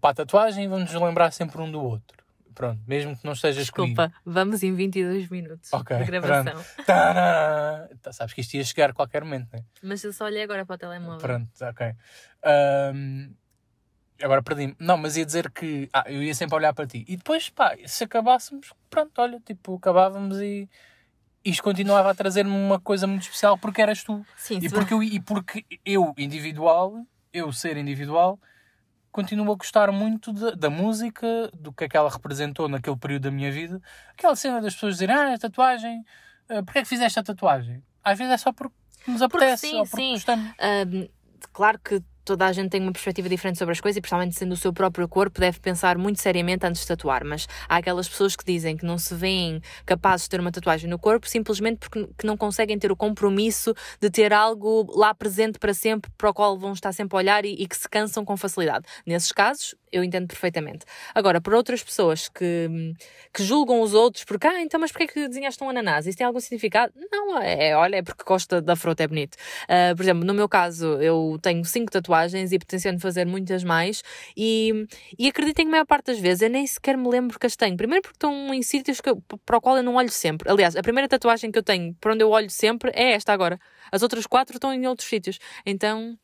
[0.00, 2.24] para a tatuagem e vamos nos lembrar sempre um do outro.
[2.56, 3.94] Pronto, mesmo que não estejas comigo.
[3.96, 6.64] Desculpa, vamos em 22 minutos Ok, de gravação.
[6.86, 9.64] Tá, sabes que isto ia chegar a qualquer momento, não é?
[9.82, 11.18] Mas eu só olhei agora para o telemóvel.
[11.18, 11.94] Pronto, ok.
[12.42, 13.34] Ahm,
[14.22, 14.74] agora perdi-me.
[14.80, 17.04] Não, mas ia dizer que ah, eu ia sempre olhar para ti.
[17.06, 20.66] E depois, pá, se acabássemos, pronto, olha, tipo, acabávamos e
[21.44, 24.24] isto continuava a trazer-me uma coisa muito especial porque eras tu.
[24.34, 28.40] Sim, E porque eu, e porque eu individual, eu ser individual,
[29.16, 33.22] continuo a gostar muito da, da música, do que é que ela representou naquele período
[33.22, 33.80] da minha vida.
[34.10, 36.04] Aquela cena das pessoas dizerem, ah, a tatuagem,
[36.50, 37.82] ah, porquê é que fizeste a tatuagem?
[38.04, 38.76] Às vezes é só porque
[39.08, 40.12] nos apetece, sim, ou porque sim.
[40.12, 40.52] gostamos.
[40.60, 41.08] Ahm,
[41.50, 44.52] claro que toda a gente tem uma perspectiva diferente sobre as coisas e, principalmente sendo
[44.52, 47.24] o seu próprio corpo, deve pensar muito seriamente antes de tatuar.
[47.24, 50.90] Mas há aquelas pessoas que dizem que não se veem capazes de ter uma tatuagem
[50.90, 55.58] no corpo simplesmente porque que não conseguem ter o compromisso de ter algo lá presente
[55.58, 58.24] para sempre, para o qual vão estar sempre a olhar e, e que se cansam
[58.24, 58.84] com facilidade.
[59.06, 60.84] Nesses casos, eu entendo perfeitamente.
[61.14, 62.94] Agora, para outras pessoas que,
[63.32, 66.06] que julgam os outros porque, ah, então, mas porquê é que desenhaste um ananás?
[66.06, 66.92] Isso tem algum significado?
[67.12, 69.36] Não, é, olha, é porque gosta da fruta, é bonito.
[69.64, 72.15] Uh, por exemplo, no meu caso, eu tenho cinco tatuagens
[72.52, 74.02] e potenciando fazer muitas mais
[74.36, 74.86] e,
[75.18, 77.56] e acreditem que a maior parte das vezes eu nem sequer me lembro que as
[77.56, 77.76] tenho.
[77.76, 79.10] Primeiro porque estão em sítios que
[79.44, 80.50] para o qual eu não olho sempre.
[80.50, 83.58] Aliás, a primeira tatuagem que eu tenho para onde eu olho sempre é esta agora.
[83.90, 85.38] As outras quatro estão em outros sítios.
[85.64, 86.18] Então,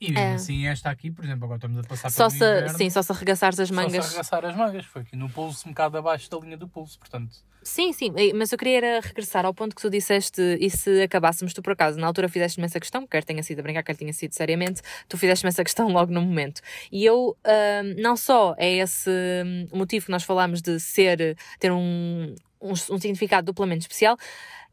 [0.00, 0.34] E mesmo É.
[0.34, 3.10] assim, esta aqui, por exemplo, agora estamos a passar só se, inverno, sim, só se
[3.10, 4.04] arregaçares as só mangas.
[4.04, 4.86] se arregaçar as mangas.
[4.86, 7.34] Foi aqui no pulso, um bocado abaixo da linha do pulso, portanto...
[7.60, 11.60] Sim, sim, mas eu queria regressar ao ponto que tu disseste, e se acabássemos tu
[11.60, 14.32] por acaso, na altura fizeste-me essa questão, quer tenha sido a brincar, quer tenha sido
[14.32, 16.60] seriamente, tu fizeste-me essa questão logo no momento.
[16.92, 19.10] E eu, ahm, não só é esse
[19.44, 24.16] hum, motivo que nós falámos de ser, ter um, um, um significado duplamente especial,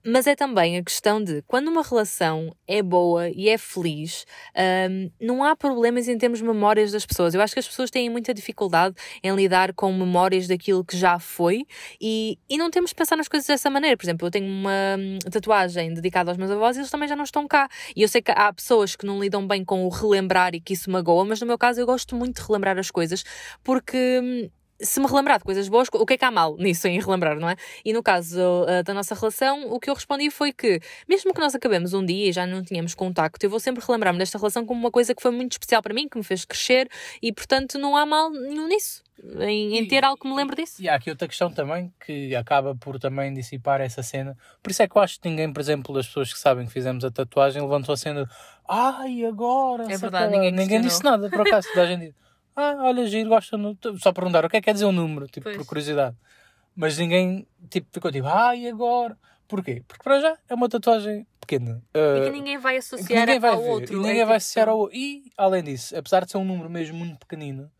[0.06, 4.24] mas é também a questão de quando uma relação é boa e é feliz,
[4.90, 7.34] hum, não há problemas em termos de memórias das pessoas.
[7.34, 11.18] Eu acho que as pessoas têm muita dificuldade em lidar com memórias daquilo que já
[11.18, 11.66] foi
[12.00, 13.98] e, e não temos de pensar nas coisas dessa maneira.
[13.98, 17.16] Por exemplo, eu tenho uma hum, tatuagem dedicada aos meus avós e eles também já
[17.16, 17.68] não estão cá.
[17.96, 20.74] E eu sei que há pessoas que não lidam bem com o relembrar e que
[20.74, 23.24] isso magoa, mas no meu caso eu gosto muito de relembrar as coisas
[23.64, 24.52] porque.
[24.80, 27.40] Se me relembrar de coisas boas, o que é que há mal nisso em relembrar,
[27.40, 27.56] não é?
[27.84, 31.40] E no caso uh, da nossa relação, o que eu respondi foi que, mesmo que
[31.40, 34.66] nós acabemos um dia e já não tínhamos contacto, eu vou sempre relembrar-me desta relação
[34.66, 36.90] como uma coisa que foi muito especial para mim, que me fez crescer
[37.22, 39.04] e, portanto, não há mal nenhum nisso.
[39.40, 40.82] Em, em ter algo que me lembre disso.
[40.82, 44.38] E há aqui outra questão também que acaba por também dissipar essa cena.
[44.62, 46.74] Por isso é que eu acho que ninguém, por exemplo, das pessoas que sabem que
[46.74, 48.30] fizemos a tatuagem levantou a cena.
[48.68, 49.86] Ai, agora?
[49.92, 51.66] É verdade, lá." ninguém ninguém disse nada, por acaso.
[51.70, 52.14] Toda a gente
[52.56, 53.58] ah, olha, giro, gosta.
[53.58, 53.78] No...
[54.00, 55.58] Só perguntar o que é que quer dizer o número, tipo, Pois.
[55.58, 56.16] por curiosidade.
[56.76, 59.18] Mas ninguém tipo, ficou tipo, ai, agora?
[59.48, 59.84] Porquê?
[59.88, 61.82] Porque para já é uma tatuagem pequena.
[61.94, 63.94] E Ah, que ninguém vai associar ninguém vai ao ver, outro.
[63.94, 64.98] E é ninguém tipo vai associar só- ao outro.
[64.98, 67.72] E, além disso, apesar de ser um número mesmo muito pequenino,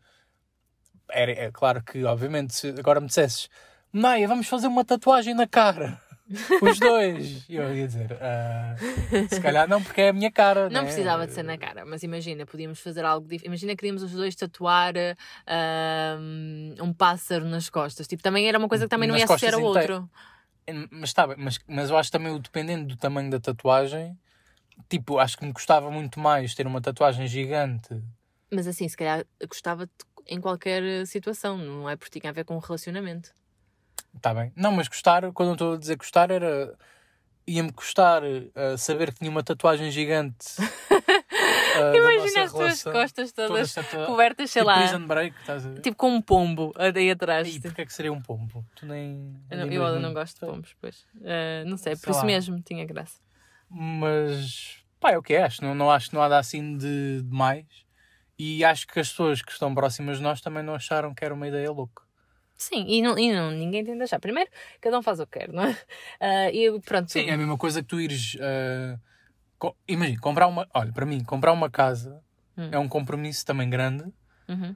[1.10, 3.48] era, é claro que, obviamente, se agora me dissesses,
[3.92, 6.00] Naya, vamos fazer uma tatuagem na cara.
[6.60, 7.48] Os dois.
[7.48, 8.74] E eu ia dizer, "Ah,
[9.28, 10.68] se calhar não, porque é a minha cara.
[10.68, 10.86] Não né?
[10.86, 13.46] precisava de ser na cara, mas imagina, podíamos fazer algo diferente.
[13.46, 14.94] Imagina que queríamos os dois tatuar
[15.46, 18.06] ahm, um pássaro nas costas.
[18.06, 20.10] Tipo, também era uma coisa que também não Nas ia associar ao costas outro.
[20.90, 24.18] Mas está bem, mas, mas eu acho também, o- dependendo do tamanho da tatuagem,
[24.88, 28.02] tipo, acho que me custava muito mais ter uma tatuagem gigante.
[28.52, 29.88] Mas assim, se calhar gostava
[30.26, 33.30] em qualquer situação, não é porque tinha a ver com um relacionamento.
[34.16, 34.52] Está bem.
[34.56, 36.74] Não, mas gostar, quando eu estou a dizer gostar, era.
[37.46, 40.46] ia-me custar uh, saber que tinha uma tatuagem gigante.
[40.60, 42.92] uh, Imagina as tuas relação.
[42.92, 43.74] costas todas
[44.06, 45.36] cobertas, sei tipo lá, Break,
[45.82, 47.54] tipo com um pombo aí atrás.
[47.54, 48.64] E porquê é que seria um pombo?
[48.74, 49.36] Tu nem.
[49.50, 51.06] Eu, não, nem eu mesmo- não gosto de pombos, pois.
[51.22, 52.26] Eh, não sei, por Sei isso lá.
[52.26, 53.20] mesmo tinha graça.
[53.70, 54.78] Mas.
[54.98, 55.42] pá, é o que é.
[55.44, 57.66] Acho, não, não acho não nada assim de, de mais.
[58.38, 61.32] E acho que as pessoas que estão próximas de nós também não acharam que era
[61.32, 62.02] uma ideia louca.
[62.58, 64.18] Sim, e, não, e não, ninguém tem de achar.
[64.18, 65.76] Primeiro, cada um faz o que quer, não é?
[66.20, 67.10] Ah, e pronto.
[67.12, 68.34] Sim, é a mesma coisa que tu ires.
[68.36, 68.98] uh,
[69.58, 70.66] co- Imagina, comprar uma.
[70.74, 72.22] Olha, para mim, comprar uma casa
[72.56, 72.70] Hum.
[72.72, 74.04] é um compromisso também grande.
[74.48, 74.74] Uhum.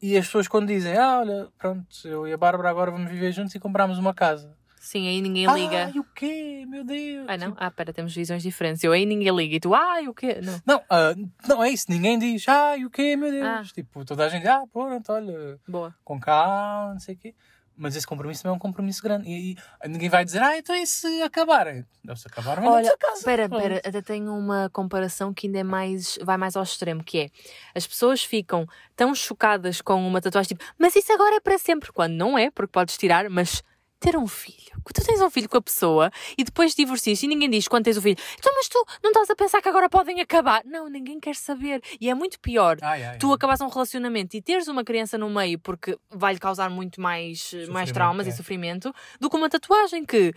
[0.00, 3.32] E as pessoas quando dizem, ah, olha, pronto, eu e a Bárbara agora vamos viver
[3.32, 4.56] juntos e compramos uma casa.
[4.84, 5.86] Sim, aí ninguém liga.
[5.86, 6.66] Ai, o quê?
[6.68, 7.24] Meu Deus.
[7.26, 7.54] Ai não?
[7.56, 8.84] Ah, pera, temos visões diferentes.
[8.84, 10.40] Eu aí ninguém liga e tu, ai, o quê?
[10.42, 10.60] Não.
[10.66, 11.14] Não, ah,
[11.48, 11.86] não é isso.
[11.88, 13.16] Ninguém diz, ai, o quê?
[13.16, 13.46] Meu Deus.
[13.46, 13.62] Ah.
[13.74, 15.94] Tipo, toda a gente, ah, pronto, olha, Boa.
[16.04, 17.34] com calma, não sei o quê.
[17.74, 19.26] Mas esse compromisso também é um compromisso grande.
[19.26, 21.86] E, e ninguém vai dizer, ah, então e se acabarem?
[22.04, 23.18] Não, se acabar, Olha, casa.
[23.18, 27.18] espera, espera, até tenho uma comparação que ainda é mais, vai mais ao extremo, que
[27.18, 27.30] é,
[27.74, 31.90] as pessoas ficam tão chocadas com uma tatuagem, tipo, mas isso agora é para sempre,
[31.90, 33.64] quando não é, porque podes tirar, mas
[34.04, 34.58] ter um filho,
[34.92, 37.96] tu tens um filho com a pessoa e depois divorcias e ninguém diz quando tens
[37.96, 40.62] o filho, então mas tu não estás a pensar que agora podem acabar?
[40.64, 43.34] Não, ninguém quer saber, e é muito pior Ai, ai, tu ai.
[43.34, 47.64] acabas um relacionamento e teres uma criança no meio porque vai-lhe causar muito mais, mais
[47.66, 48.30] Sofrimento, traumas é.
[48.30, 50.34] e sofrimento do que uma tatuagem que,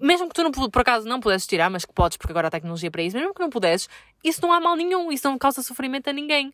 [0.00, 2.50] mesmo que tu não, por acaso não pudesses tirar, mas que podes porque agora há
[2.50, 3.88] tecnologia para isso, mesmo que não pudesses,
[4.24, 6.52] isso não há mal nenhum, isso não causa sofrimento a ninguém.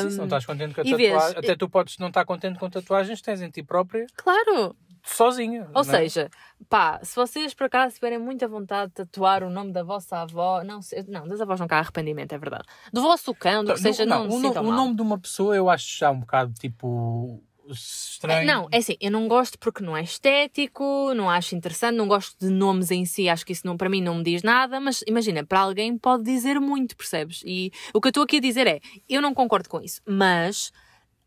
[0.00, 2.24] Sim, se não estás contente com a e vês- tatuagem, até tu podes não estar
[2.24, 5.62] contente com tatuagens, tens em ti própria, Claro, sozinha.
[5.66, 5.84] ou não é?
[5.84, 6.30] seja,
[6.68, 10.62] pá, se vocês por acaso tiverem muita vontade de tatuar o nome da vossa avó,
[10.64, 12.64] não, se- não das avós não cá há arrependimento, é verdade.
[12.92, 14.76] Do vosso cão, do que seja, não, o, no- sintam o mal.
[14.76, 18.46] nome de uma pessoa eu acho já um bocado tipo estranho.
[18.46, 22.38] Não, é assim, eu não gosto porque não é estético, não acho interessante, não gosto
[22.38, 25.02] de nomes em si, acho que isso não, para mim não me diz nada, mas
[25.06, 27.42] imagina, para alguém pode dizer muito, percebes?
[27.46, 30.72] E o que eu estou aqui a dizer é, eu não concordo com isso, mas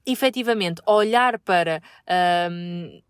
[0.05, 1.81] efetivamente olhar para
[2.51, 3.01] hum,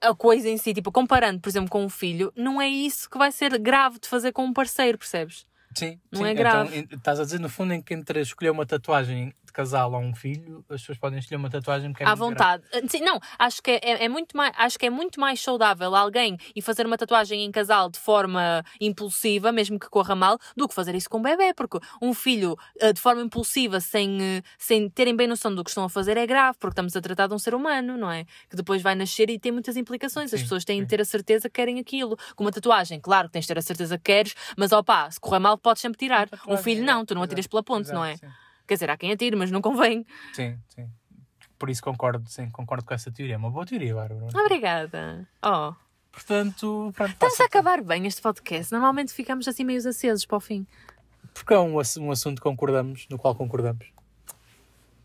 [0.00, 3.18] a- coisa em si, tipo, comparando, por exemplo, com um filho, não é isso que
[3.18, 5.46] vai ser grave de fazer com um parceiro, percebes?
[5.74, 6.26] Sim, Não sim.
[6.28, 6.76] é grave.
[6.78, 10.00] Então, en- estás a dizer, no fundo, em que entre escolher uma tatuagem casal ou
[10.00, 12.64] um filho, as pessoas podem escolher uma tatuagem porque é à vontade.
[12.88, 16.36] Sim, não, acho que é, é muito mais, acho que é muito mais saudável alguém
[16.54, 20.74] e fazer uma tatuagem em casal de forma impulsiva, mesmo que corra mal, do que
[20.74, 24.90] fazer isso com um bebê, porque um filho eh, de forma impulsiva, sem, eh, sem
[24.90, 27.34] terem bem noção do que estão a fazer, é grave, porque estamos a tratar de
[27.34, 28.24] um ser humano, não é?
[28.50, 30.34] Que depois vai nascer e tem muitas implicações.
[30.34, 30.88] As Sim, pessoas têm de sim.
[30.88, 32.16] ter a certeza que querem aquilo.
[32.34, 35.20] Com uma tatuagem, claro que tens de ter a certeza que queres, mas opá, se
[35.20, 36.28] correr mal, podes sempre tirar.
[36.48, 38.12] Um filho exato, não, tu não atiras exato, pela ponte, não é?
[38.14, 40.06] exato, Quer dizer, há quem atire, mas não convém.
[40.32, 40.88] Sim, sim.
[41.58, 43.34] Por isso concordo, sim, concordo com essa teoria.
[43.34, 44.26] É uma boa teoria, Bárbara.
[44.34, 45.28] Obrigada.
[45.42, 45.74] Oh.
[46.10, 48.72] Portanto, pronto, Estamos a acabar bem este podcast.
[48.72, 50.66] Normalmente ficamos assim meio acesos para o fim.
[51.32, 53.86] Porque é um, um assunto que concordamos, no qual concordamos.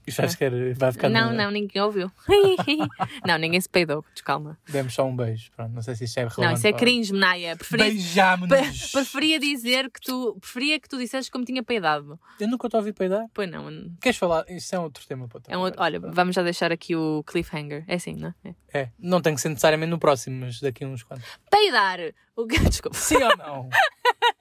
[0.10, 2.12] Isto acho que era- vai ficar não, no- não, ninguém ouviu.
[3.26, 4.04] não, ninguém se peidou.
[4.14, 4.58] Descalma.
[4.70, 5.52] Demos só um beijo.
[5.56, 6.46] Pronto, não sei se isto é relevante.
[6.48, 7.56] Não, isso é cringe, Menaya.
[7.56, 8.50] Preferia, Beijámonos!
[8.58, 10.38] pre- preferia dizer que tu.
[10.42, 12.20] Preferia que tu dissesses como tinha peidado.
[12.40, 13.26] Eu nunca te ouvi peidar.
[13.34, 13.70] Pois não.
[14.02, 14.44] Queres falar?
[14.50, 17.84] Isso é outro tema para É um outro- olha, vamos já deixar aqui o cliffhanger.
[17.88, 18.56] É assim, não é?
[18.74, 21.26] É, não tem que ser necessariamente no próximo, mas daqui a uns quantos.
[21.50, 22.00] Peidar!
[22.36, 22.58] O que...
[22.70, 22.98] Desculpa.
[22.98, 23.70] Sim ou não?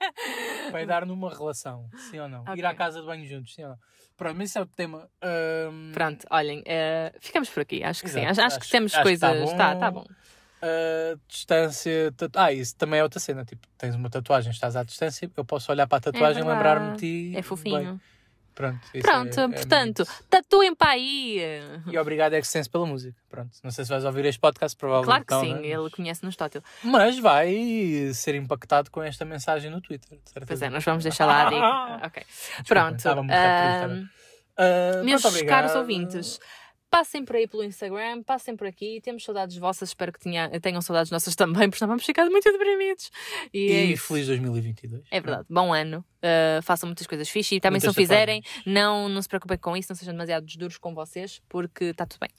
[0.71, 2.41] Peidar numa relação, sim ou não?
[2.43, 2.55] Ok.
[2.57, 3.77] Ir à casa de banho juntos, sim ou não?
[4.17, 5.09] Pronto, mas isso é o tema.
[5.21, 7.83] Ahm, Pronto, olhem, eh, ficamos por aqui.
[7.83, 8.19] Acho que sim.
[8.25, 8.41] Exato.
[8.41, 9.49] Acho, acho que temos acho que tá coisas.
[9.51, 9.57] bom.
[9.57, 10.05] Tá, tá bom.
[10.61, 12.11] a distância.
[12.17, 13.45] tatu- Ah, isso também é outra cena.
[13.45, 16.49] Tipo, tens uma tatuagem, estás à distância, eu posso olhar para a tatuagem e verdade.
[16.57, 16.97] lembrar-me de
[17.31, 17.37] ti.
[17.37, 17.77] É fofinho.
[17.93, 18.01] Bem,
[18.59, 20.23] pronto, isso Pronto, é- é portanto, bonito.
[20.29, 21.39] tatuem para aí.
[21.87, 23.15] E obrigado, Excense, pela música.
[23.29, 25.25] Pronto, não sei se vais ouvir este podcast, provavelmente.
[25.25, 25.67] Claro que não, sim, né?
[25.73, 26.61] ele conhece-nos tótil.
[26.83, 30.09] Mas vai ser impactado com esta mensagem no Twitter.
[30.25, 30.45] certeza.
[30.45, 32.05] Pois é, nós vamos deixar lá a dica.
[32.07, 32.23] Ok.
[32.67, 32.97] Pronto.
[32.97, 34.07] estava muito rápido por ahm,
[34.57, 36.39] Ah, meus pronto, caros ouvintes,
[36.89, 38.99] passem por aí pelo Instagram, passem por aqui.
[39.03, 42.51] Temos saudades vossas, espero que tenha- tenham saudades nossas também, porque senão vamos ficar muito
[42.51, 43.11] deprimidos.
[43.53, 44.07] E, é E isso.
[44.07, 45.03] feliz 2022.
[45.11, 46.03] É verdade, bom ano.
[46.17, 49.57] Uh, façam muitas coisas fixe e também se não Muitas fizerem, não, não se preocupem
[49.57, 52.29] com isso, não sejam demasiado duros com vocês, porque está tudo bem.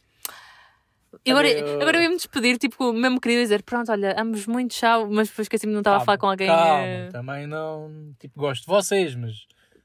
[1.24, 1.48] E agora,
[1.82, 5.28] agora eu ia me despedir, tipo, mesmo queria dizer, pronto, olha, ambos muito tchau, mas
[5.28, 6.46] depois esqueci-me não estava a falar com alguém.
[6.46, 8.14] Calma, eh, também não.
[8.20, 9.32] Tipo, gosto de vocês, mas.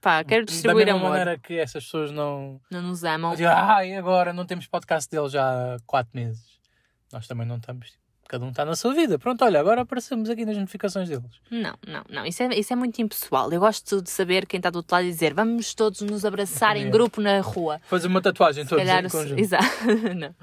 [0.06, 1.10] Pá, quero da distribuir mesma amor.
[1.10, 2.62] maneira que essas pessoas não.
[2.70, 3.36] Não nos amam.
[3.36, 6.44] Digo, ah, e agora não temos podcast dele já há 4 meses.
[7.12, 7.88] Nós também não estamos.
[7.90, 9.18] tipo, Cada um está na sua vida.
[9.18, 11.26] Pronto, olha, agora aparecemos aqui nas notificações deles.
[11.50, 12.24] Não, não, não.
[12.24, 13.52] Isso é, isso é muito impessoal.
[13.52, 16.78] Eu gosto de saber quem está do outro lado e dizer vamos todos nos abraçar
[16.78, 17.82] em grupo na rua.
[17.86, 19.40] Fazer uma tatuagem Se todos calhar, em conjunto.
[19.40, 19.66] exato.
[20.16, 20.36] não.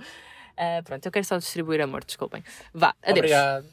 [0.56, 2.42] Ah, pronto, eu quero só distribuir amor, desculpem.
[2.74, 3.18] Vá, adeus.
[3.18, 3.66] Obrigado.